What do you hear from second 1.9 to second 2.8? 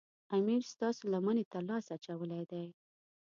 اچولی دی.